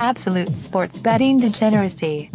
[0.00, 2.30] Absolute sports betting degeneracy.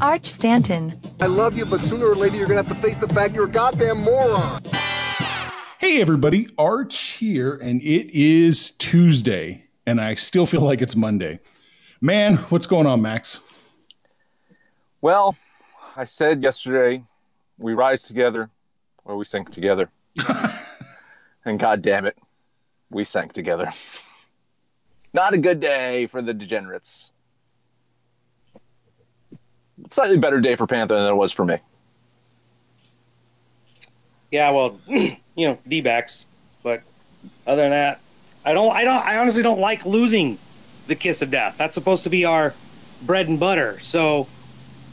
[0.00, 1.00] Arch Stanton.
[1.20, 3.46] I love you, but sooner or later you're gonna have to face the fact you're
[3.46, 4.62] a goddamn moron.
[5.78, 11.40] Hey, everybody, Arch here, and it is Tuesday, and I still feel like it's Monday.
[12.00, 13.40] Man, what's going on, Max?
[15.00, 15.36] Well,
[15.96, 17.04] I said yesterday,
[17.58, 18.50] we rise together
[19.04, 19.90] or we sink together.
[21.44, 22.18] and God damn it,
[22.90, 23.70] we sank together.
[25.14, 27.12] Not a good day for the degenerates.
[29.90, 31.58] Slightly better day for Panther than it was for me.
[34.32, 36.26] Yeah, well, you know, D backs.
[36.64, 36.82] But
[37.46, 38.00] other than that,
[38.44, 40.36] I don't I don't I honestly don't like losing
[40.88, 41.56] the kiss of death.
[41.56, 42.52] That's supposed to be our
[43.02, 43.78] bread and butter.
[43.80, 44.26] So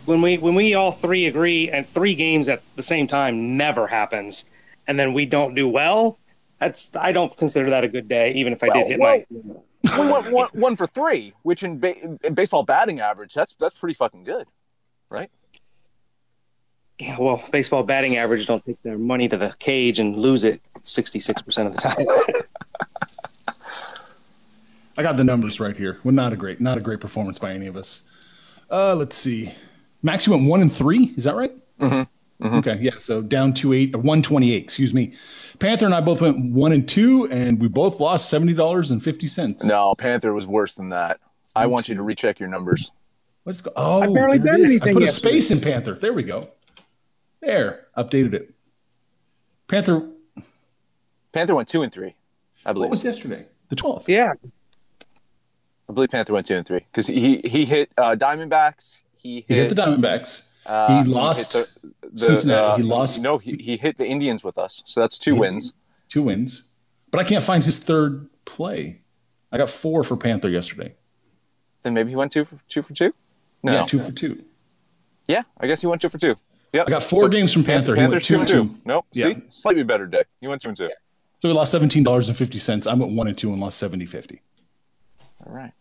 [0.05, 3.87] when we when we all three agree and three games at the same time never
[3.87, 4.51] happens
[4.87, 6.19] and then we don't do well,
[6.59, 9.23] that's I don't consider that a good day, even if I well, did hit well,
[9.29, 13.55] my we went one, one for three, which in, ba- in baseball batting average, that's
[13.55, 14.45] that's pretty fucking good,
[15.09, 15.29] right?
[16.99, 20.61] Yeah, well, baseball batting average don't take their money to the cage and lose it
[20.83, 22.05] sixty six percent of the time.
[24.97, 25.99] I got the numbers right here.
[26.03, 28.07] Well, not a great, not a great performance by any of us.
[28.69, 29.51] Uh, let's see.
[30.03, 31.13] Max, you went one and three.
[31.17, 31.51] Is that right?
[31.79, 32.03] Mm-hmm.
[32.41, 32.55] Mm-hmm.
[32.57, 32.93] Okay, yeah.
[32.99, 34.63] So down to eight, one twenty eight.
[34.63, 35.13] Excuse me.
[35.59, 39.03] Panther and I both went one and two, and we both lost seventy dollars and
[39.03, 39.63] fifty cents.
[39.63, 41.19] No, Panther was worse than that.
[41.55, 42.91] I want you to recheck your numbers.
[43.45, 43.71] Let's go.
[43.75, 44.71] Oh, I barely there bet it is.
[44.71, 45.95] anything I put a space in Panther.
[45.95, 46.49] There we go.
[47.41, 48.53] There, updated it.
[49.67, 50.07] Panther.
[51.33, 52.15] Panther went two and three,
[52.65, 52.89] I believe.
[52.89, 53.45] What was yesterday?
[53.69, 54.09] The twelfth.
[54.09, 54.33] yeah,
[55.89, 58.99] I believe Panther went two and three because he he hit uh, Diamondbacks.
[59.17, 60.50] He He hit, hit the Diamondbacks.
[60.65, 62.81] Uh, he lost hit the, the, Cincinnati.
[62.83, 65.73] He uh, lost- No, he, he hit the Indians with us, so that's two wins.
[66.09, 66.69] two wins,
[67.09, 69.01] but I can't find his third play.
[69.51, 70.95] I got four for Panther yesterday.
[71.83, 73.13] Then maybe he went two for two for two.
[73.63, 74.43] No, Yeah, two for two.
[75.27, 76.35] Yeah, I guess he went two for two.
[76.73, 76.87] Yep.
[76.87, 77.95] I got four games from Panther.
[77.95, 78.75] He went Panthers two two and and two.
[78.75, 78.81] two.
[78.85, 79.05] Nope.
[79.11, 79.25] Yeah.
[79.25, 80.23] See, slightly better day.
[80.39, 80.89] He went two and two.
[81.39, 82.87] So we lost seventeen dollars and fifty cents.
[82.87, 84.41] I went one and two and lost seventy fifty.
[85.45, 85.71] All right.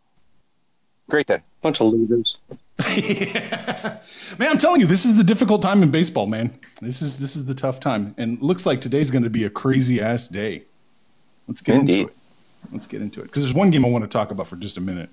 [1.08, 1.42] Great day.
[1.60, 2.38] bunch of losers.
[4.38, 6.56] Man, I'm telling you, this is the difficult time in baseball, man.
[6.80, 9.44] This is this is the tough time, and it looks like today's going to be
[9.44, 10.62] a crazy ass day.
[11.48, 11.98] Let's get Indeed.
[11.98, 12.16] into it.
[12.72, 14.76] Let's get into it because there's one game I want to talk about for just
[14.76, 15.10] a minute.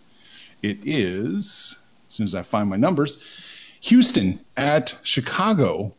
[0.62, 1.78] It is
[2.10, 3.18] as soon as I find my numbers,
[3.82, 5.94] Houston at Chicago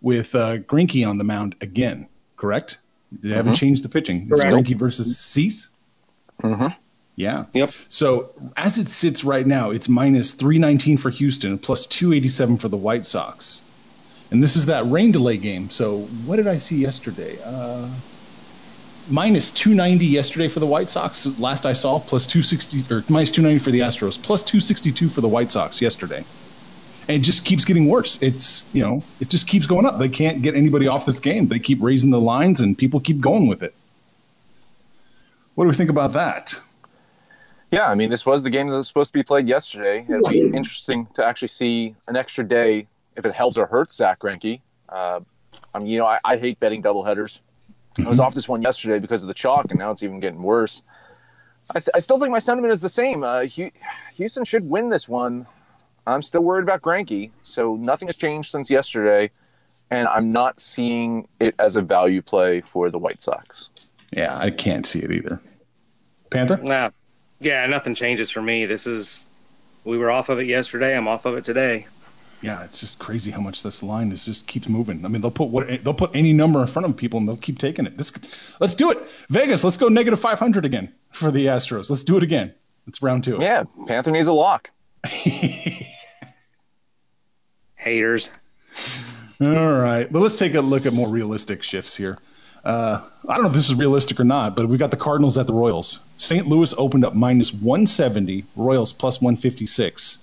[0.00, 2.08] with uh, Greinke on the mound again.
[2.36, 2.78] Correct?
[3.12, 4.28] They haven't changed the pitching.
[4.30, 5.70] It's Greinke versus Cease.
[6.42, 6.68] Mm-hmm.
[7.16, 7.44] Yeah.
[7.52, 7.72] Yep.
[7.88, 12.76] So as it sits right now, it's minus 319 for Houston, plus 287 for the
[12.76, 13.62] White Sox.
[14.30, 15.70] And this is that rain delay game.
[15.70, 17.38] So what did I see yesterday?
[17.44, 17.88] Uh,
[19.08, 21.26] minus 290 yesterday for the White Sox.
[21.38, 25.28] Last I saw, plus 260 or minus 290 for the Astros, plus 262 for the
[25.28, 26.24] White Sox yesterday.
[27.06, 28.20] And it just keeps getting worse.
[28.22, 29.98] It's, you know, it just keeps going up.
[29.98, 31.48] They can't get anybody off this game.
[31.48, 33.74] They keep raising the lines and people keep going with it.
[35.54, 36.58] What do we think about that?
[37.74, 40.06] Yeah, I mean, this was the game that was supposed to be played yesterday.
[40.08, 42.86] It'll be interesting to actually see an extra day
[43.16, 44.60] if it helps or hurts Zach Greinke.
[44.88, 45.18] Uh,
[45.74, 47.40] I mean, you know, I, I hate betting doubleheaders.
[47.98, 50.40] I was off this one yesterday because of the chalk, and now it's even getting
[50.40, 50.82] worse.
[51.74, 53.24] I, th- I still think my sentiment is the same.
[53.24, 53.72] Uh, Hu-
[54.14, 55.44] Houston should win this one.
[56.06, 59.32] I'm still worried about Greinke, so nothing has changed since yesterday,
[59.90, 63.70] and I'm not seeing it as a value play for the White Sox.
[64.12, 65.40] Yeah, I can't see it either.
[66.30, 66.58] Panther?
[66.58, 66.90] Nah,
[67.44, 68.66] yeah, nothing changes for me.
[68.66, 69.26] This is
[69.84, 70.96] we were off of it yesterday.
[70.96, 71.86] I'm off of it today.
[72.42, 75.04] Yeah, it's just crazy how much this line is just keeps moving.
[75.04, 77.36] I mean, they'll put what they'll put any number in front of people and they'll
[77.36, 77.96] keep taking it.
[77.96, 78.12] This,
[78.60, 78.98] let's do it,
[79.30, 79.64] Vegas.
[79.64, 81.88] Let's go negative five hundred again for the Astros.
[81.88, 82.54] Let's do it again.
[82.86, 83.36] It's round two.
[83.38, 84.70] Yeah, Panther needs a lock.
[87.76, 88.30] Haters.
[89.40, 90.10] All right.
[90.10, 92.18] Well, let's take a look at more realistic shifts here.
[92.64, 95.36] Uh, I don't know if this is realistic or not, but we got the Cardinals
[95.36, 96.00] at the Royals.
[96.16, 96.46] St.
[96.46, 100.18] Louis opened up minus 170, Royals plus 156.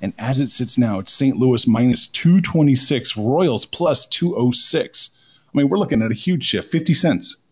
[0.00, 1.36] And as it sits now, it's St.
[1.36, 5.18] Louis minus 226, Royals plus 206.
[5.52, 7.44] I mean, we're looking at a huge shift, 50 cents.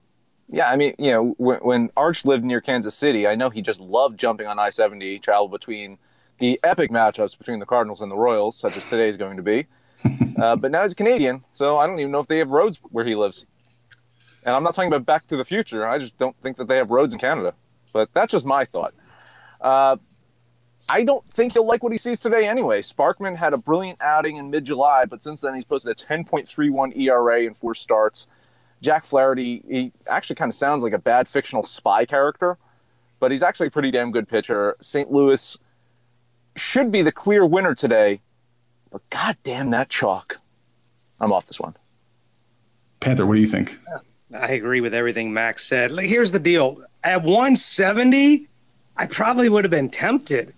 [0.49, 3.62] Yeah, I mean, you know, when, when Arch lived near Kansas City, I know he
[3.62, 5.99] just loved jumping on I 70, travel between
[6.38, 9.43] the epic matchups between the Cardinals and the Royals, such as today is going to
[9.43, 9.66] be.
[10.40, 12.81] uh, but now he's a Canadian, so I don't even know if they have roads
[12.90, 13.46] where he lives.
[14.46, 15.87] And I'm not talking about Back to the Future.
[15.87, 17.52] I just don't think that they have roads in Canada.
[17.92, 18.94] But that's just my thought.
[19.60, 19.96] Uh,
[20.88, 22.81] I don't think he'll like what he sees today anyway.
[22.82, 26.96] Sparkman had a brilliant outing in mid July, but since then he's posted a 10.31
[26.96, 28.26] ERA in four starts.
[28.81, 32.56] Jack Flaherty, he actually kind of sounds like a bad fictional spy character.
[33.19, 34.75] but he's actually a pretty damn good pitcher.
[34.81, 35.12] St.
[35.12, 35.58] Louis
[36.56, 38.22] should be the clear winner today,
[38.90, 40.36] but god damn that chalk.
[41.20, 41.75] I'm off this one.
[43.00, 43.78] Panther, what do you think?
[44.38, 45.91] I agree with everything Max said.
[45.91, 48.47] Like, here's the deal: at 170,
[48.97, 50.55] I probably would have been tempted,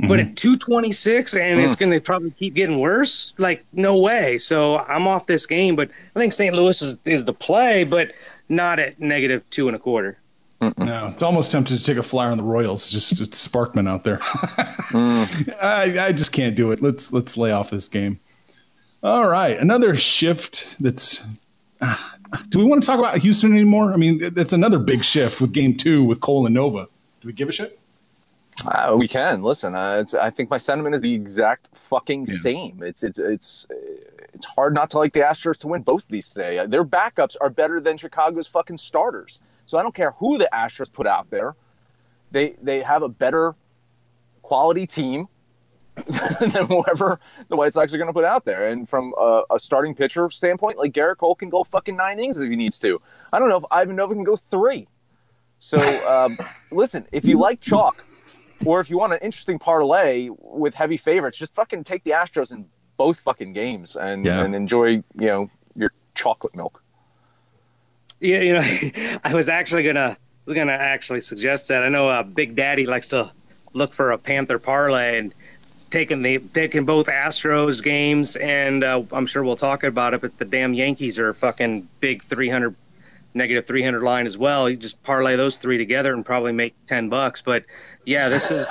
[0.00, 0.30] but mm-hmm.
[0.30, 1.78] at 226, and it's mm.
[1.78, 3.34] going to probably keep getting worse.
[3.38, 4.38] Like, no way.
[4.38, 5.76] So I'm off this game.
[5.76, 6.54] But I think St.
[6.54, 8.12] Louis is, is the play, but
[8.48, 10.18] not at negative two and a quarter.
[10.78, 12.88] No, it's almost tempted to take a flyer on the Royals.
[12.88, 14.18] Just it's Sparkman out there.
[14.18, 15.56] Mm.
[15.62, 16.80] I, I just can't do it.
[16.80, 18.20] Let's let's lay off this game.
[19.02, 20.78] All right, another shift.
[20.78, 21.48] That's.
[22.48, 23.92] Do we want to talk about Houston anymore?
[23.92, 26.88] I mean, that's another big shift with Game Two with Cole and Nova.
[27.20, 27.78] Do we give a shit?
[28.66, 29.74] Uh, we can listen.
[29.74, 32.36] Uh, it's, I think my sentiment is the exact fucking Yeah.
[32.36, 32.82] same.
[32.82, 33.66] It's it's it's
[34.34, 36.58] it's hard not to like the Astros to win both of these today.
[36.58, 39.38] Uh, Their backups are better than Chicago's fucking starters.
[39.66, 41.54] So I don't care who the Astros put out there.
[42.30, 43.54] They they have a better
[44.42, 45.28] quality team
[46.40, 47.18] than whoever
[47.48, 48.66] the White Sox are going to put out there.
[48.66, 52.38] And from a, a starting pitcher standpoint, like Gerrit Cole can go fucking nine innings
[52.38, 52.98] if he needs to.
[53.32, 54.88] I don't know if Ivan Nova can go three.
[55.58, 55.78] So
[56.10, 56.38] um,
[56.70, 58.04] listen, if you like chalk,
[58.64, 62.52] or if you want an interesting parlay with heavy favorites, just fucking take the Astros
[62.52, 62.66] in
[62.96, 64.40] both fucking games and, Yeah.
[64.42, 66.82] and enjoy, you know, your chocolate milk.
[68.20, 70.16] Yeah, you know, I was actually gonna
[70.46, 71.82] was gonna actually suggest that.
[71.82, 73.32] I know uh, Big Daddy likes to
[73.72, 75.34] look for a Panther parlay and
[75.92, 80.22] taking the taking both Astros games, and uh, I'm sure we'll talk about it.
[80.22, 82.74] But the damn Yankees are a fucking big 300
[83.34, 84.68] negative 300 line as well.
[84.68, 87.40] You just parlay those three together and probably make 10 bucks.
[87.40, 87.64] But
[88.04, 88.66] yeah, this is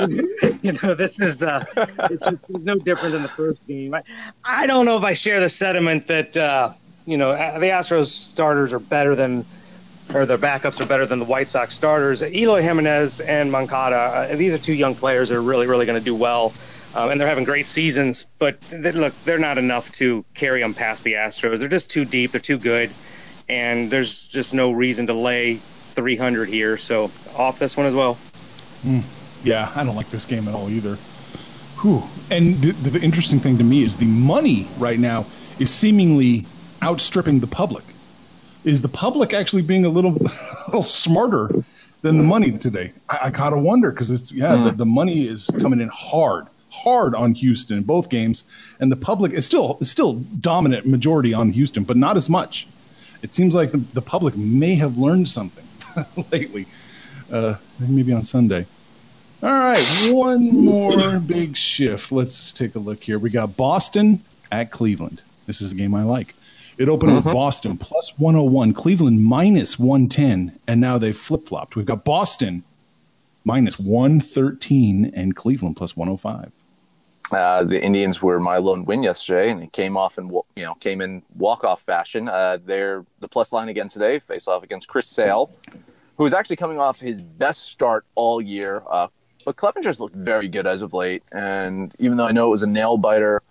[0.62, 1.64] you know this is uh,
[2.08, 3.94] this is no different than the first game.
[3.94, 4.02] I,
[4.44, 6.72] I don't know if I share the sentiment that uh,
[7.06, 9.46] you know the Astros starters are better than
[10.14, 12.22] or their backups are better than the White Sox starters.
[12.22, 15.98] Eloy Jimenez and Moncada, uh, these are two young players that are really really going
[15.98, 16.52] to do well.
[16.94, 20.72] Um, and they're having great seasons, but they, look, they're not enough to carry them
[20.72, 21.60] past the Astros.
[21.60, 22.32] They're just too deep.
[22.32, 22.90] They're too good,
[23.48, 26.78] and there's just no reason to lay 300 here.
[26.78, 28.16] So off this one as well.
[29.44, 30.96] Yeah, I don't like this game at all either.
[31.82, 32.02] Whew.
[32.30, 35.26] And the, the interesting thing to me is the money right now
[35.58, 36.46] is seemingly
[36.82, 37.84] outstripping the public.
[38.68, 40.30] Is the public actually being a little, a
[40.66, 41.50] little smarter
[42.02, 42.92] than the money today?
[43.08, 47.14] I, I gotta wonder because it's yeah, the, the money is coming in hard, hard
[47.14, 48.44] on Houston in both games,
[48.78, 52.68] and the public is still is still dominant majority on Houston, but not as much.
[53.22, 55.66] It seems like the, the public may have learned something
[56.30, 56.66] lately,
[57.32, 58.66] uh, maybe on Sunday.
[59.42, 62.12] All right, one more big shift.
[62.12, 63.18] Let's take a look here.
[63.18, 64.20] We got Boston
[64.52, 65.22] at Cleveland.
[65.46, 66.34] This is a game I like.
[66.78, 71.74] It opened with Boston plus 101, Cleveland minus 110, and now they've flip flopped.
[71.74, 72.62] We've got Boston
[73.44, 76.52] minus 113 and Cleveland plus 105.
[77.32, 80.74] Uh, the Indians were my lone win yesterday, and it came off in you know
[80.74, 82.28] came in walk off fashion.
[82.28, 84.20] Uh, they're the plus line again today.
[84.20, 85.50] Face off against Chris Sale,
[86.16, 88.82] who is actually coming off his best start all year.
[88.88, 89.08] Uh,
[89.44, 92.62] but Clevinger's looked very good as of late, and even though I know it was
[92.62, 93.42] a nail biter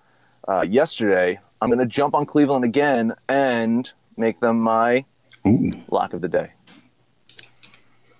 [0.47, 5.05] uh, yesterday, I'm going to jump on Cleveland again and make them my
[5.45, 5.71] Ooh.
[5.89, 6.51] lock of the day.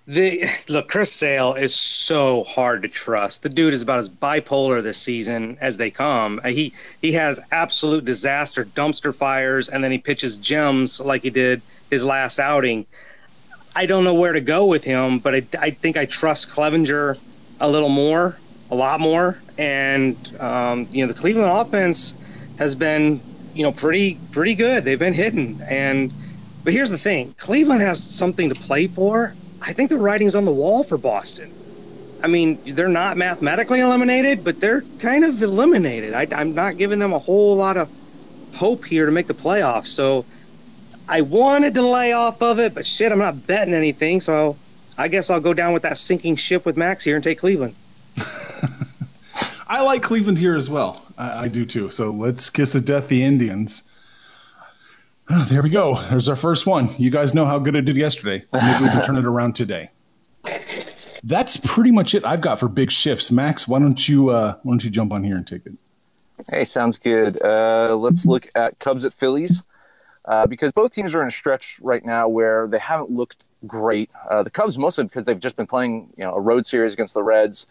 [0.06, 3.42] The look, Chris Sale is so hard to trust.
[3.42, 6.40] The dude is about as bipolar this season as they come.
[6.42, 6.72] Uh, He
[7.02, 11.60] he has absolute disaster, dumpster fires, and then he pitches gems like he did
[11.90, 12.86] his last outing.
[13.76, 17.18] I don't know where to go with him, but I, I think I trust Clevinger
[17.60, 18.38] a little more,
[18.70, 19.38] a lot more.
[19.58, 22.14] And um, you know, the Cleveland offense
[22.58, 23.20] has been
[23.54, 24.84] you know pretty pretty good.
[24.84, 26.12] They've been hitting, and
[26.64, 29.34] but here's the thing: Cleveland has something to play for.
[29.62, 31.52] I think the writing's on the wall for Boston.
[32.22, 36.14] I mean, they're not mathematically eliminated, but they're kind of eliminated.
[36.14, 37.88] I, I'm not giving them a whole lot of
[38.54, 39.86] hope here to make the playoffs.
[39.86, 40.24] So
[41.08, 44.20] I wanted to lay off of it, but shit, I'm not betting anything.
[44.20, 44.56] So
[44.96, 47.76] I guess I'll go down with that sinking ship with Max here and take Cleveland.
[49.68, 51.04] I like Cleveland here as well.
[51.18, 51.90] I, I do too.
[51.90, 53.82] So let's kiss of death the Indians.
[55.30, 56.00] Oh, there we go.
[56.08, 56.94] There's our first one.
[56.96, 58.44] You guys know how good I did yesterday.
[58.52, 59.90] Maybe we can turn it around today.
[61.22, 63.30] That's pretty much it I've got for big shifts.
[63.30, 65.74] Max, why don't you uh, why don't you jump on here and take it?
[66.48, 67.42] Hey, sounds good.
[67.42, 69.62] Uh, let's look at Cubs at Phillies
[70.24, 74.10] uh, because both teams are in a stretch right now where they haven't looked great.
[74.30, 77.14] Uh, the Cubs mostly because they've just been playing, you know, a road series against
[77.14, 77.66] the Reds.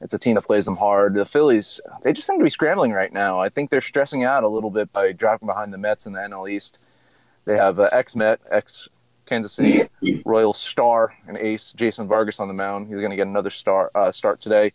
[0.00, 1.14] It's a team that plays them hard.
[1.14, 3.40] The Phillies, they just seem to be scrambling right now.
[3.40, 6.20] I think they're stressing out a little bit by dropping behind the Mets in the
[6.20, 6.86] NL East.
[7.46, 8.88] They have uh, ex Met, ex
[9.24, 9.88] Kansas City
[10.24, 12.88] Royal star and ace Jason Vargas on the mound.
[12.88, 14.72] He's going to get another star uh, start today,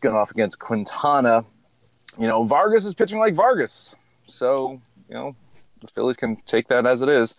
[0.00, 1.44] going off against Quintana.
[2.18, 3.94] You know, Vargas is pitching like Vargas,
[4.26, 5.36] so you know
[5.80, 7.34] the Phillies can take that as it is.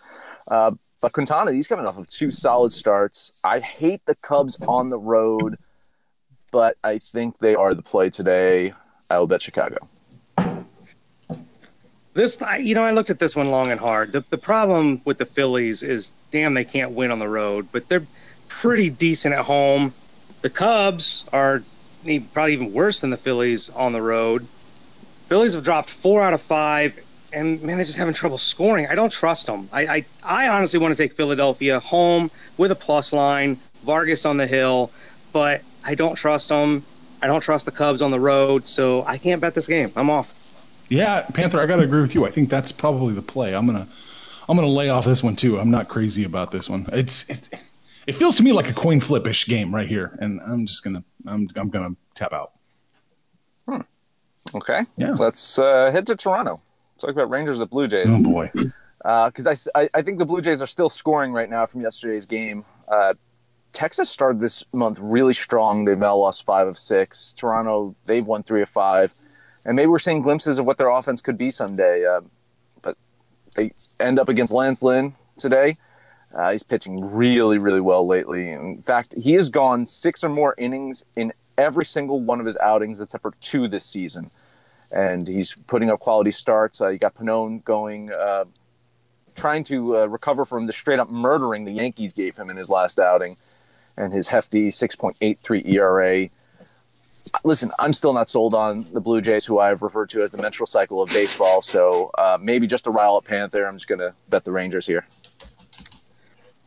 [0.50, 0.72] Uh,
[1.02, 3.40] but Quintana, he's coming off of two solid starts.
[3.44, 5.58] I hate the Cubs on the road,
[6.52, 8.74] but I think they are the play today.
[9.10, 9.78] I will bet Chicago.
[12.14, 14.12] This, you know, I looked at this one long and hard.
[14.12, 17.88] The, the problem with the Phillies is, damn, they can't win on the road, but
[17.88, 18.06] they're
[18.48, 19.94] pretty decent at home.
[20.42, 21.64] The Cubs are
[22.34, 24.48] probably even worse than the Phillies on the road.
[25.28, 27.00] Phillies have dropped four out of five,
[27.32, 28.88] and man, they're just having trouble scoring.
[28.88, 29.70] I don't trust them.
[29.72, 34.38] I, I, I honestly want to take Philadelphia home with a plus line, Vargas on
[34.38, 34.92] the hill,
[35.32, 36.84] but I don't trust them.
[37.22, 39.92] I don't trust the Cubs on the road, so I can't bet this game.
[39.96, 40.68] I'm off.
[40.90, 42.26] Yeah, Panther, I got to agree with you.
[42.26, 43.54] I think that's probably the play.
[43.54, 43.88] I'm gonna,
[44.48, 45.60] I'm gonna lay off this one too.
[45.60, 46.88] I'm not crazy about this one.
[46.94, 47.50] It's, it,
[48.08, 51.04] it feels to me like a coin flip-ish game right here, and I'm just gonna,
[51.28, 52.54] I'm, I'm gonna tap out.
[53.68, 53.82] Hmm.
[54.56, 54.82] Okay.
[54.98, 55.12] Yeah.
[55.12, 56.60] Let's uh, head to Toronto.
[57.00, 58.08] Talk about Rangers at Blue Jays.
[58.10, 58.52] Oh boy.
[58.54, 62.26] because I, I, I think the Blue Jays are still scoring right now from yesterday's
[62.26, 62.66] game.
[62.88, 63.14] Uh,
[63.74, 65.86] Texas started this month really strong.
[65.86, 67.34] They've now lost five of six.
[67.38, 69.14] Toronto, they've won three of five.
[69.66, 72.06] And maybe we're seeing glimpses of what their offense could be someday.
[72.06, 72.22] Uh,
[72.82, 72.98] but
[73.56, 75.76] they end up against Lance Lynn today.
[76.36, 78.52] Uh, he's pitching really, really well lately.
[78.52, 82.58] In fact, he has gone six or more innings in every single one of his
[82.60, 84.30] outings except for two this season.
[84.92, 86.82] And he's putting up quality starts.
[86.82, 88.46] Uh, you got Pannone going, uh,
[89.36, 92.70] trying to uh, recover from the straight up murdering the Yankees gave him in his
[92.70, 93.38] last outing
[94.00, 96.30] and his hefty 6.83 ERA.
[97.44, 100.38] Listen, I'm still not sold on the Blue Jays, who I've referred to as the
[100.38, 101.62] menstrual cycle of baseball.
[101.62, 103.68] So uh, maybe just a rile up Panther.
[103.68, 105.06] I'm just going to bet the Rangers here.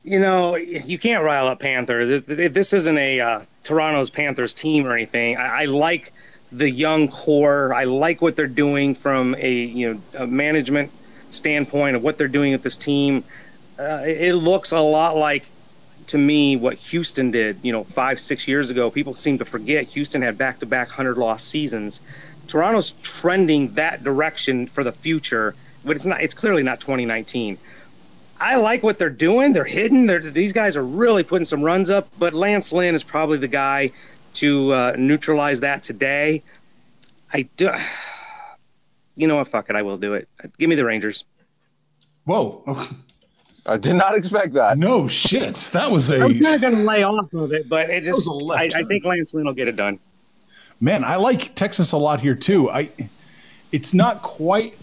[0.05, 2.21] You know, you can't rile up Panther.
[2.21, 5.37] This, isn't a uh, Toronto's Panthers team or anything.
[5.37, 6.13] I, I like
[6.53, 7.73] the young core.
[7.75, 10.91] I like what they're doing from a you know a management
[11.31, 13.25] standpoint of what they're doing with this team.
[13.79, 15.47] Uh, it looks a lot like
[16.09, 17.59] to me what Houston did.
[17.63, 18.91] You know, five six years ago.
[18.91, 22.03] People seem to forget Houston had back to back hundred loss seasons.
[22.47, 25.55] Toronto's trending that direction for the future,
[25.85, 26.21] but it's not.
[26.21, 27.59] It's clearly not 2019.
[28.41, 29.53] I like what they're doing.
[29.53, 30.07] They're hitting.
[30.07, 32.09] They're, these guys are really putting some runs up.
[32.19, 33.91] But Lance Lynn is probably the guy
[34.35, 36.43] to uh, neutralize that today.
[37.33, 37.71] I do.
[39.15, 39.49] You know what?
[39.49, 39.77] Fuck it.
[39.77, 40.27] I will do it.
[40.59, 41.27] Give me the Rangers.
[42.25, 42.65] Whoa.
[43.67, 43.75] Okay.
[43.75, 44.77] I did not expect that.
[44.77, 45.55] No shit.
[45.73, 48.27] That was a I'm kind of going to lay off of it, but it just.
[48.27, 49.99] was a I, left I think Lance Lynn will get it done.
[50.81, 51.05] man.
[51.05, 52.71] I like Texas a lot here too.
[52.71, 52.91] I.
[53.71, 54.75] It's not quite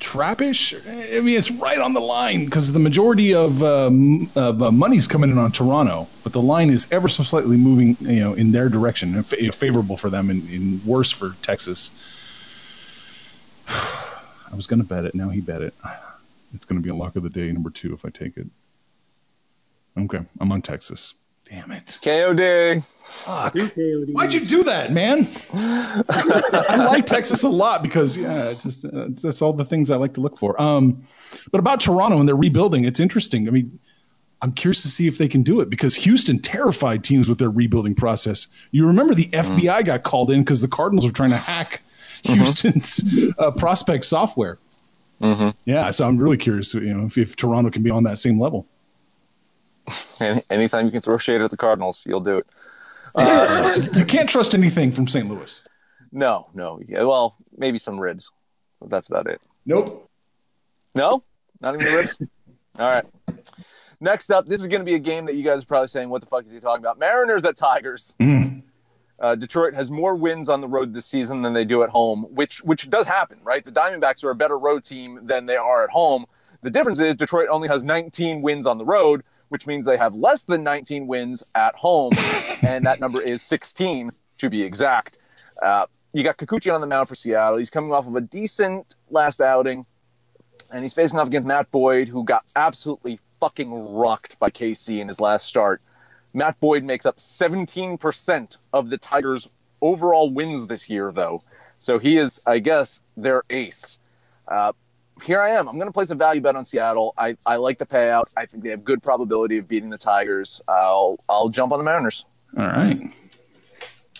[0.00, 0.74] trappish.
[0.88, 5.06] I mean, it's right on the line because the majority of, um, of uh, money's
[5.06, 8.52] coming in on Toronto, but the line is ever so slightly moving, you know, in
[8.52, 11.90] their direction, fa- favorable for them and, and worse for Texas.
[13.68, 15.14] I was going to bet it.
[15.14, 15.74] Now he bet it.
[16.52, 18.46] It's going to be a lock of the day, number two, if I take it.
[19.98, 21.14] Okay, I'm on Texas.
[21.48, 21.86] Damn it.
[21.86, 22.84] KOD.
[22.84, 23.56] Fuck.
[24.12, 25.26] Why'd you do that, man?
[25.52, 29.96] I like Texas a lot because yeah, it just uh, that's all the things I
[29.96, 30.60] like to look for.
[30.62, 31.04] Um,
[31.50, 33.48] but about Toronto and their rebuilding, it's interesting.
[33.48, 33.80] I mean,
[34.42, 37.50] I'm curious to see if they can do it because Houston terrified teams with their
[37.50, 38.46] rebuilding process.
[38.70, 41.82] You remember the FBI got called in because the Cardinals were trying to hack
[42.24, 43.02] Houston's
[43.38, 44.58] uh, prospect software.
[45.20, 45.50] Mm-hmm.
[45.64, 48.40] Yeah, so I'm really curious, you know, if, if Toronto can be on that same
[48.40, 48.66] level.
[50.20, 52.46] Any, anytime you can throw shade at the Cardinals, you'll do it.
[53.14, 55.28] Uh, uh, you can't trust anything from St.
[55.28, 55.60] Louis.
[56.12, 56.80] No, no.
[56.86, 58.30] Yeah, well, maybe some ribs,
[58.80, 59.40] but that's about it.
[59.66, 60.08] Nope.
[60.94, 61.22] No,
[61.60, 62.18] not even the ribs.
[62.78, 63.04] All right.
[64.00, 66.08] Next up, this is going to be a game that you guys are probably saying,
[66.08, 68.14] "What the fuck is he talking about?" Mariners at Tigers.
[68.18, 68.62] Mm.
[69.20, 72.24] Uh, Detroit has more wins on the road this season than they do at home,
[72.30, 73.64] which which does happen, right?
[73.64, 76.26] The Diamondbacks are a better road team than they are at home.
[76.62, 80.14] The difference is Detroit only has 19 wins on the road, which means they have
[80.14, 82.12] less than 19 wins at home,
[82.62, 85.18] and that number is 16 to be exact.
[85.62, 87.58] Uh, you got Kikuchi on the mound for Seattle.
[87.58, 89.86] He's coming off of a decent last outing
[90.72, 95.08] and he's facing off against Matt Boyd, who got absolutely fucking rocked by KC in
[95.08, 95.80] his last start.
[96.32, 99.48] Matt Boyd makes up 17% of the Tigers'
[99.80, 101.42] overall wins this year, though.
[101.78, 103.98] So he is, I guess, their ace.
[104.46, 104.72] Uh,
[105.24, 105.68] here I am.
[105.68, 107.14] I'm going to place a value bet on Seattle.
[107.18, 108.32] I, I like the payout.
[108.36, 110.60] I think they have good probability of beating the Tigers.
[110.68, 112.24] I'll I'll jump on the Mariners.
[112.56, 113.00] All right.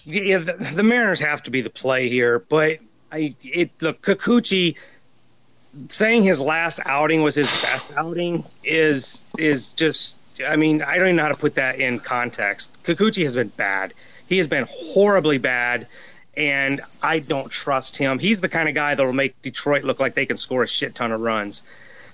[0.05, 2.79] Yeah, the, the Mariners have to be the play here, but
[3.13, 4.77] I it the Kikuchi
[5.89, 11.07] saying his last outing was his best outing is is just I mean, I don't
[11.07, 12.79] even know how to put that in context.
[12.85, 13.95] Kikuchi has been bad.
[14.29, 15.87] He has been horribly bad,
[16.37, 18.19] and I don't trust him.
[18.19, 20.69] He's the kind of guy that will make Detroit look like they can score a
[20.69, 21.63] shit ton of runs.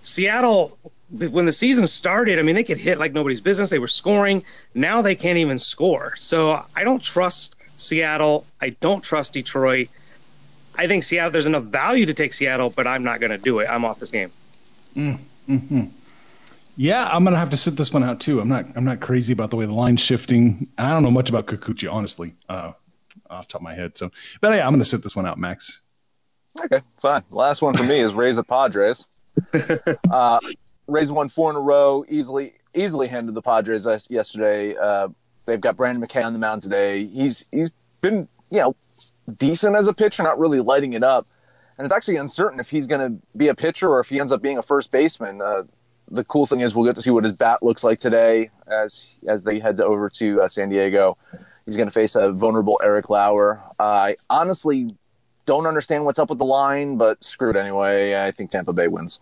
[0.02, 0.78] Seattle,
[1.10, 3.70] when the season started, I mean, they could hit like nobody's business.
[3.70, 4.44] They were scoring.
[4.74, 6.14] Now they can't even score.
[6.16, 8.46] So I don't trust Seattle.
[8.60, 9.88] I don't trust Detroit.
[10.78, 13.60] I think Seattle, there's enough value to take Seattle, but I'm not going to do
[13.60, 13.66] it.
[13.68, 14.30] I'm off this game.
[14.94, 15.18] Mm,
[15.48, 15.90] mm, mm.
[16.76, 18.40] Yeah, I'm gonna have to sit this one out too.
[18.40, 18.66] I'm not.
[18.76, 20.68] I'm not crazy about the way the line's shifting.
[20.76, 22.72] I don't know much about Kikuchi, honestly, uh,
[23.30, 23.96] off the top of my head.
[23.96, 25.80] So, but yeah, I'm gonna sit this one out, Max.
[26.64, 27.22] Okay, fine.
[27.30, 29.06] Last one for me is Rays at Padres.
[30.10, 30.38] uh,
[30.86, 34.76] Rays won four in a row, easily easily handed the Padres yesterday.
[34.76, 35.08] Uh,
[35.46, 37.06] they've got Brendan McKay on the mound today.
[37.06, 37.70] He's he's
[38.02, 38.76] been you know
[39.34, 41.26] decent as a pitcher, not really lighting it up.
[41.78, 44.32] And it's actually uncertain if he's going to be a pitcher or if he ends
[44.32, 45.42] up being a first baseman.
[45.42, 45.64] Uh,
[46.10, 49.16] the cool thing is we'll get to see what his bat looks like today as
[49.28, 51.16] as they head over to uh, San Diego.
[51.64, 53.60] He's going to face a vulnerable Eric Lauer.
[53.80, 54.88] I honestly
[55.46, 58.20] don't understand what's up with the line, but screw it anyway.
[58.22, 59.18] I think Tampa Bay wins.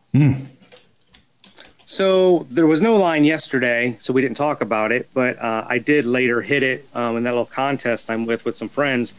[1.87, 5.09] So there was no line yesterday, so we didn't talk about it.
[5.14, 8.57] But uh, I did later hit it um, in that little contest I'm with with
[8.57, 9.14] some friends.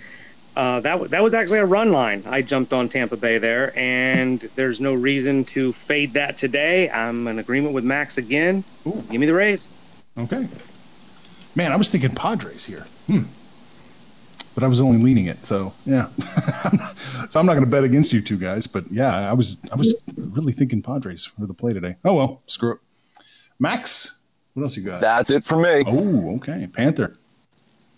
[0.56, 2.24] Uh, that w- that was actually a run line.
[2.26, 6.90] I jumped on Tampa Bay there, and there's no reason to fade that today.
[6.90, 8.64] I'm in agreement with Max again.
[8.84, 9.66] Give me the Rays.
[10.18, 10.48] Okay.
[11.56, 12.88] Man, I was thinking Padres here.
[13.08, 13.24] Hmm.
[14.54, 16.08] But I was only leaning it, so yeah.
[17.30, 19.76] so I'm not going to bet against you two guys, but yeah, I was I
[19.76, 21.98] was really thinking Padres for the play today.
[22.06, 22.80] Oh well, screw it.
[23.60, 24.22] Max,
[24.54, 25.02] what else you got?
[25.02, 25.84] That's it for me.
[25.86, 26.68] oh, okay.
[26.72, 27.18] Panther.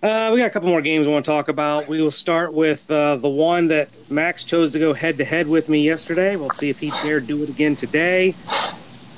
[0.04, 1.88] Uh, we got a couple more games we want to talk about.
[1.88, 5.48] We will start with uh, the one that Max chose to go head to head
[5.48, 6.36] with me yesterday.
[6.36, 8.36] We'll see if he dare do it again today.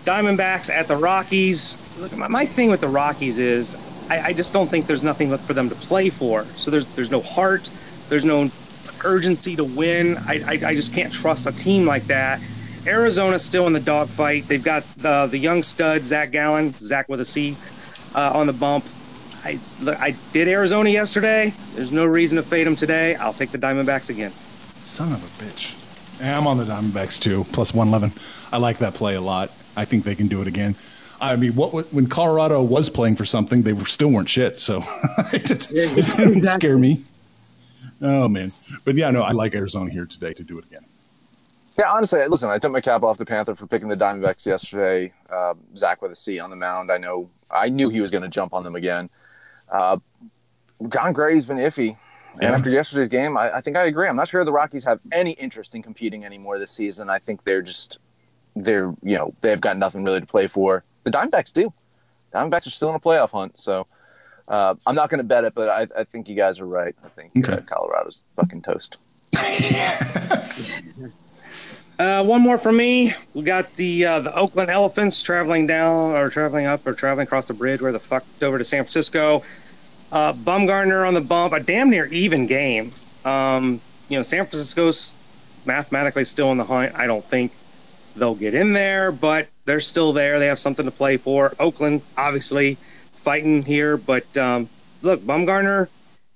[0.06, 1.78] Diamondbacks at the Rockies.
[2.00, 3.76] Look, my, my thing with the Rockies is
[4.10, 6.46] I, I just don't think there's nothing left for them to play for.
[6.56, 7.70] So there's there's no heart,
[8.08, 8.50] there's no
[9.04, 10.16] urgency to win.
[10.28, 12.40] I, I, I just can't trust a team like that.
[12.88, 14.48] Arizona's still in the dogfight.
[14.48, 17.58] They've got the the young stud Zach Gallen, Zach with a C,
[18.16, 18.86] uh, on the bump.
[19.44, 21.54] I look, I did Arizona yesterday.
[21.74, 23.16] There's no reason to fade them today.
[23.16, 24.32] I'll take the Diamondbacks again.
[24.32, 25.76] Son of a bitch.
[26.20, 28.20] Yeah, I'm on the Diamondbacks too, plus 111.
[28.52, 29.52] I like that play a lot.
[29.76, 30.76] I think they can do it again.
[31.22, 34.60] I mean, what when Colorado was playing for something, they were still weren't shit.
[34.60, 34.84] So
[35.34, 36.96] it, just, it didn't scare me.
[38.02, 38.50] Oh man,
[38.86, 40.86] but yeah, no, I like Arizona here today to do it again.
[41.78, 45.14] Yeah, honestly, listen, I took my cap off the Panther for picking the Diamondbacks yesterday.
[45.30, 46.92] Uh, Zach with a C on the mound.
[46.92, 49.10] I know, I knew he was going to jump on them again.
[49.72, 49.98] Uh,
[50.90, 51.98] Jon Gray's been iffy.
[52.34, 52.52] And Yeah.
[52.52, 54.08] after yesterday's game, I, I think I agree.
[54.08, 57.10] I'm not sure the Rockies have any interest in competing anymore this season.
[57.10, 57.98] I think they're just,
[58.56, 60.84] they're, you know, they've got nothing really to play for.
[61.04, 61.74] The Diamondbacks do.
[62.34, 63.60] Diamondbacks are still in a playoff hunt.
[63.60, 63.88] So
[64.48, 66.96] uh, I'm not going to bet it, but I, I think you guys are right.
[67.04, 67.54] I think Okay.
[67.54, 68.98] uh, Colorado's fucking toast.
[72.00, 73.12] Uh, one more from me.
[73.34, 77.46] We got the uh, the Oakland Elephants traveling down or traveling up or traveling across
[77.46, 79.44] the bridge where the fuck over to San Francisco.
[80.10, 82.92] Uh, Bumgarner on the bump, a damn near even game.
[83.26, 85.14] Um, you know, San Francisco's
[85.66, 86.96] mathematically still in the hunt.
[86.96, 87.52] I don't think
[88.16, 90.40] they'll get in there, but they're still there.
[90.40, 91.54] They have something to play for.
[91.60, 92.78] Oakland, obviously,
[93.12, 94.70] fighting here, but um,
[95.02, 95.90] look, Bumgarner,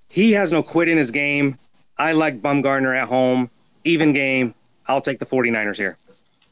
[0.10, 1.58] he has no quit in his game.
[1.98, 3.50] I like Bumgarner at home,
[3.86, 4.54] even game.
[4.88, 5.98] I'll take the 49ers here.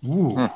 [0.05, 0.49] Ooh.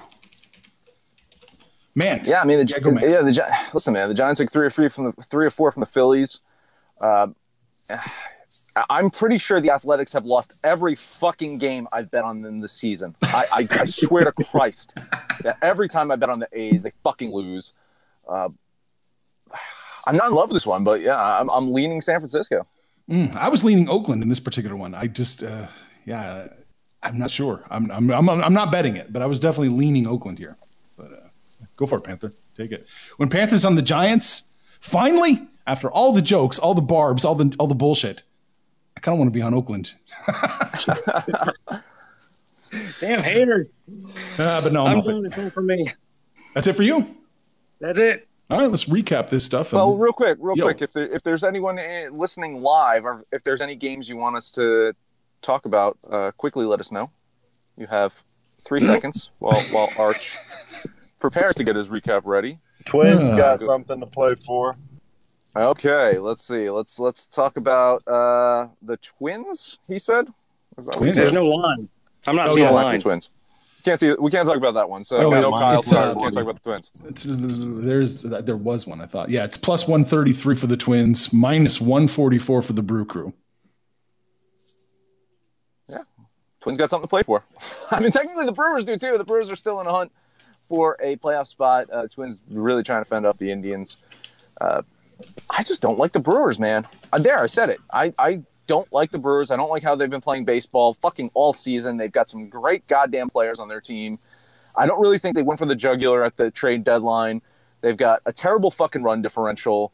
[1.98, 4.70] Man, Yeah, I mean, the, Yeah, yeah, the listen, man, the Giants took three or
[4.70, 6.40] three from the three or four from the Phillies.
[7.00, 7.28] Uh,
[7.90, 8.12] I-
[8.90, 12.74] I'm pretty sure the Athletics have lost every fucking game I've bet on them this
[12.74, 13.16] season.
[13.22, 14.98] I, I, I swear to Christ
[15.44, 17.72] that every time I bet on the A's, they fucking lose.
[18.28, 18.50] Uh,
[20.08, 22.68] I'm not in love with this one, but yeah, I'm, I'm leaning San Francisco.
[23.10, 24.94] Mm, I was leaning Oakland in this particular one.
[24.94, 25.68] I just, uh,
[26.06, 26.48] yeah,
[27.06, 27.64] I'm not sure.
[27.70, 30.58] I'm, I'm, I'm, I'm not betting it, but I was definitely leaning Oakland here.
[30.98, 31.16] But uh,
[31.78, 32.34] go for it, Panther.
[32.56, 32.88] Take it.
[33.18, 37.56] When Panthers on the Giants, finally, after all the jokes, all the barbs, all the
[37.60, 38.24] all the bullshit,
[38.98, 39.94] I kind of want to be on Oakland.
[43.00, 43.72] Damn haters.
[44.38, 45.12] Uh, but no, I'm, I'm off it.
[45.12, 45.88] doing it all for me.
[46.54, 47.16] That's it for you.
[47.80, 48.28] That's it.
[48.50, 49.68] All right, let's recap this stuff.
[49.72, 50.66] and- Well, real quick, real Yo.
[50.66, 54.18] quick, if there, if there's anyone eh, listening live, or if there's any games you
[54.18, 54.94] want us to
[55.42, 57.10] talk about, uh, quickly let us know.
[57.78, 58.24] You have
[58.64, 60.38] three seconds while while Arch
[61.20, 62.58] prepares to get his recap ready.
[62.86, 63.36] Twins Yeah.
[63.38, 64.76] got something to play for.
[65.56, 66.70] Okay, let's see.
[66.70, 69.78] Let's let's talk about uh, the Twins.
[69.88, 70.28] He said.
[70.78, 71.16] Is that what he Twins.
[71.16, 71.88] There's no line.
[72.28, 73.02] I'm not Oh, seeing yeah, a Might be line.
[73.02, 73.30] Twins.
[73.86, 74.14] can't see.
[74.20, 75.04] We can't talk about that one.
[75.06, 75.84] So Oh, we know mine- Kyle.
[75.84, 76.92] Sorry, uh, we can't talk about the Twins.
[77.06, 79.30] It's, there's there was one I thought.
[79.30, 82.84] Yeah, it's plus one thirty three for the Twins, minus one forty four for the
[82.84, 83.34] Brew Crew.
[86.66, 87.44] Twins got something to play for.
[87.92, 89.20] I mean, technically the Brewers do too.
[89.20, 90.12] The Brewers are still in a hunt
[90.68, 91.86] for a playoff spot.
[91.94, 93.98] Uh, Twins really trying to fend off the Indians.
[94.60, 94.82] Uh,
[95.56, 96.88] I just don't like the Brewers, man.
[97.14, 97.80] Uh, there, I said it.
[97.94, 99.52] I, I don't like the Brewers.
[99.52, 101.98] I don't like how they've been playing baseball fucking all season.
[101.98, 104.18] They've got some great goddamn players on their team.
[104.76, 107.44] I don't really think they went for the jugular at the trade deadline.
[107.82, 109.92] They've got a terrible fucking run differential.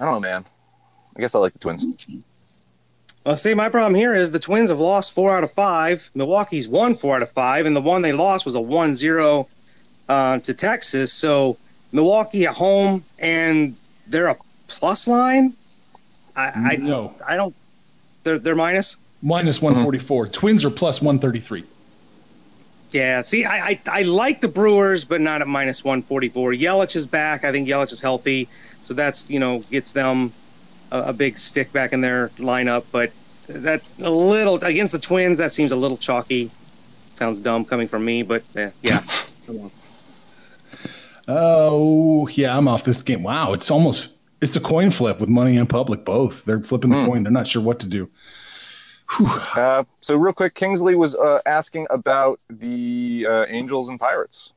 [0.00, 0.46] I don't know, man.
[1.14, 2.24] I guess I like the Twins.
[3.26, 6.12] Well, see, my problem here is the Twins have lost four out of five.
[6.14, 9.48] Milwaukee's won four out of five, and the one they lost was a 1 0
[10.08, 11.12] uh, to Texas.
[11.12, 11.56] So
[11.90, 14.36] Milwaukee at home, and they're a
[14.68, 15.54] plus line.
[16.36, 17.52] I, I, No, I don't.
[18.22, 18.96] They're they're minus.
[19.22, 20.28] minus one forty four.
[20.28, 21.64] Twins are plus one thirty three.
[22.92, 23.22] Yeah.
[23.22, 26.52] See, I, I I like the Brewers, but not at minus one forty four.
[26.52, 27.44] Yelich is back.
[27.44, 28.48] I think Yelich is healthy,
[28.82, 30.32] so that's you know gets them
[30.90, 32.84] a, a big stick back in their lineup.
[32.92, 33.12] But
[33.48, 35.38] that's a little against the Twins.
[35.38, 36.50] That seems a little chalky.
[37.14, 39.02] Sounds dumb coming from me, but eh, yeah.
[41.28, 43.22] Oh yeah, I'm off this game.
[43.22, 46.44] Wow, it's almost it's a coin flip with money and public both.
[46.44, 47.22] They're flipping the coin.
[47.22, 48.08] They're not sure what to do.
[49.56, 54.52] Uh, so real quick, Kingsley was uh, asking about the uh, Angels and Pirates.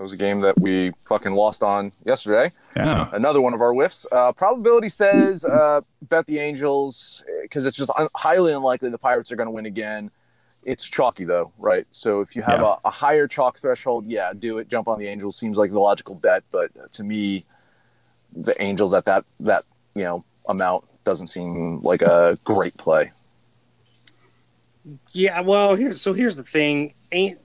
[0.00, 2.50] It was a game that we fucking lost on yesterday.
[2.74, 3.10] Yeah.
[3.12, 4.06] Another one of our whiffs.
[4.10, 9.30] Uh, probability says uh, bet the Angels because it's just un- highly unlikely the Pirates
[9.30, 10.10] are going to win again.
[10.64, 11.84] It's chalky though, right?
[11.90, 12.76] So if you have Yeah.
[12.84, 14.68] a, a higher chalk threshold, yeah, do it.
[14.68, 17.44] Jump on the Angels seems like the logical bet, but to me,
[18.34, 23.10] the Angels at that that you know amount doesn't seem like a great play.
[25.12, 26.94] Yeah, well, here, so here's the thing.
[27.12, 27.38] Ain't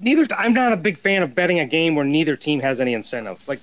[0.00, 0.26] neither.
[0.36, 3.46] I'm not a big fan of betting a game where neither team has any incentive.
[3.48, 3.60] Like,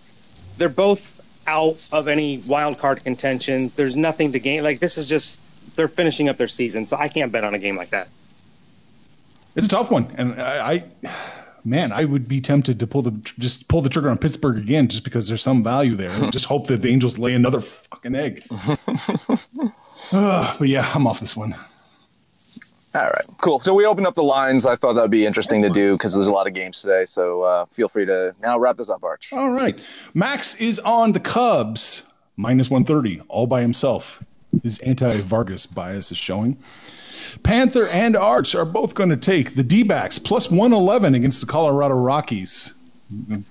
[0.57, 3.71] they're both out of any wild card contention.
[3.75, 4.63] There's nothing to gain.
[4.63, 5.41] Like, this is just
[5.75, 8.09] they're finishing up their season, so I can't bet on a game like that.
[9.55, 10.83] It's a tough one, and I, I,
[11.63, 14.87] man, I would be tempted to pull the just pull the trigger on Pittsburgh again,
[14.87, 16.11] just because there's some value there.
[16.31, 18.43] just hope that the Angels lay another fucking egg.
[20.11, 21.55] Ugh, but yeah, I'm off this one.
[22.95, 23.59] All right, cool.
[23.59, 24.65] So we opened up the lines.
[24.65, 27.03] I thought that'd be interesting to do because there's a lot of games today.
[27.05, 29.33] So uh, feel free to now wrap this up, Arch.
[29.33, 29.77] All right,
[30.13, 32.03] Max is on the Cubs
[32.37, 34.23] minus 130 all by himself.
[34.63, 36.57] His anti-Vargas bias is showing.
[37.43, 41.95] Panther and Arch are both going to take the D-backs plus 111 against the Colorado
[41.95, 42.75] Rockies.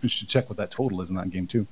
[0.02, 1.66] We should check what that total is in that game too.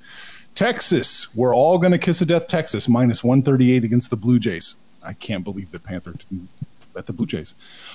[0.54, 2.46] Texas, we're all going to kiss a death.
[2.46, 4.76] Texas minus 138 against the Blue Jays.
[5.02, 6.14] I can't believe that Panther
[6.94, 7.54] didn't the Blue Jays.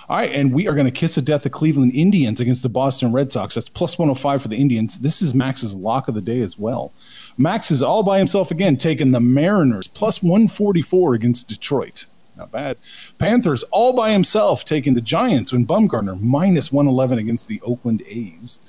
[0.10, 2.70] All right, and we are going to kiss a death the Cleveland Indians against the
[2.70, 3.56] Boston Red Sox.
[3.56, 5.00] That's plus 105 for the Indians.
[5.00, 6.94] This is Max's lock of the day as well.
[7.38, 12.06] Max is all by himself again, taking the Mariners plus 144 against Detroit.
[12.36, 12.78] Not bad.
[13.18, 18.60] Panthers all by himself taking the Giants when Bumgarner minus 111 against the Oakland A's.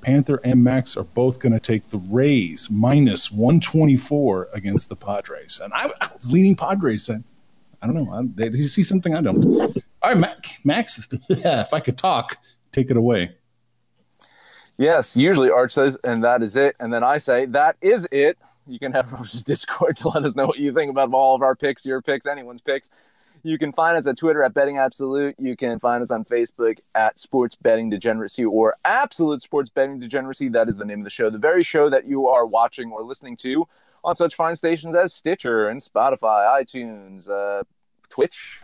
[0.00, 5.60] Panther and Max are both going to take the Rays minus 124 against the Padres.
[5.62, 7.10] And I, I was leaning Padres.
[7.10, 7.24] I,
[7.82, 8.12] I don't know.
[8.12, 9.44] I, they, they see something I don't.
[9.44, 9.72] All
[10.04, 12.38] right, Max, Max if I could talk,
[12.72, 13.32] take it away.
[14.76, 16.76] Yes, usually Arch says, and that is it.
[16.78, 18.38] And then I say, that is it.
[18.66, 21.56] You can to Discord to let us know what you think about all of our
[21.56, 22.90] picks, your picks, anyone's picks.
[23.42, 25.36] You can find us at Twitter at Betting Absolute.
[25.38, 30.48] You can find us on Facebook at Sports Betting Degeneracy or Absolute Sports Betting Degeneracy.
[30.48, 31.30] That is the name of the show.
[31.30, 33.66] The very show that you are watching or listening to
[34.04, 37.62] on such fine stations as Stitcher and Spotify, iTunes, uh,
[38.08, 38.60] Twitch,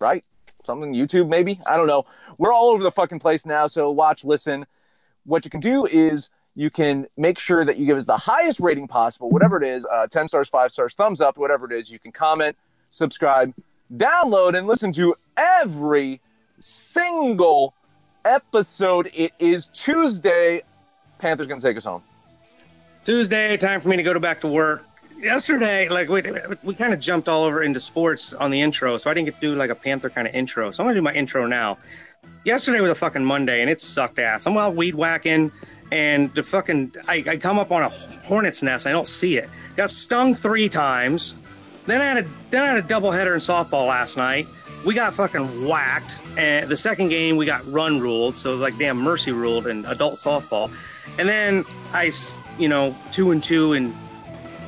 [0.00, 0.24] right?
[0.64, 1.58] Something, YouTube maybe?
[1.68, 2.04] I don't know.
[2.38, 3.66] We're all over the fucking place now.
[3.66, 4.66] So watch, listen.
[5.24, 8.60] What you can do is you can make sure that you give us the highest
[8.60, 11.90] rating possible, whatever it is uh, 10 stars, 5 stars, thumbs up, whatever it is.
[11.90, 12.56] You can comment,
[12.90, 13.54] subscribe,
[13.94, 16.20] download, and listen to every
[16.58, 17.74] single
[18.24, 19.10] episode.
[19.14, 20.62] It is Tuesday.
[21.18, 22.02] Panther's going to take us home.
[23.04, 24.84] Tuesday, time for me to go to back to work.
[25.18, 26.22] Yesterday, like we
[26.62, 29.34] we kind of jumped all over into sports on the intro, so I didn't get
[29.36, 30.70] to do like a Panther kind of intro.
[30.70, 31.78] So I'm gonna do my intro now.
[32.44, 34.46] Yesterday was a fucking Monday, and it sucked ass.
[34.46, 35.50] I'm out weed whacking,
[35.90, 38.86] and the fucking I, I come up on a hornet's nest.
[38.86, 39.48] I don't see it.
[39.76, 41.36] Got stung three times.
[41.86, 44.46] Then I had a then I had a doubleheader in softball last night.
[44.84, 48.98] We got fucking whacked, and the second game we got run ruled, so like damn
[48.98, 50.70] mercy ruled in adult softball.
[51.18, 52.10] And then I,
[52.58, 53.94] you know, two and two in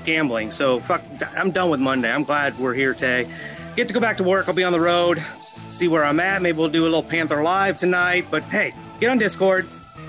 [0.05, 0.51] gambling.
[0.51, 1.03] So fuck,
[1.37, 2.11] I'm done with Monday.
[2.11, 3.29] I'm glad we're here today.
[3.77, 4.49] Get to go back to work.
[4.49, 6.43] I'll be on the road, see where I'm at.
[6.43, 8.27] Maybe we'll do a little Panther live tonight.
[8.31, 9.67] But hey, get on Discord,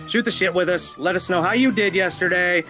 [0.08, 2.64] shoot the shit with us, let us know how you did yesterday,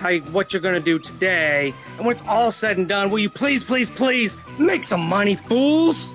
[0.00, 3.30] how what you're gonna do today, and when it's all said and done, will you
[3.30, 6.14] please, please, please make some money, fools?